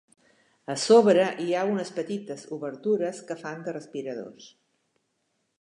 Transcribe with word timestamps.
A 0.73 0.75
sobre 0.83 1.25
hi 1.43 1.47
ha 1.57 1.67
unes 1.75 1.93
petites 1.99 2.43
obertures 2.57 3.23
que 3.29 3.39
fan 3.45 3.63
de 3.69 3.77
respiradors. 3.79 4.53